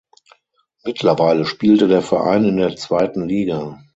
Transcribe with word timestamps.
Mittlerweile 0.83 1.45
spielte 1.45 1.87
der 1.87 2.01
Verein 2.01 2.43
in 2.45 2.57
der 2.57 2.75
zweiten 2.75 3.23
Liga. 3.29 3.83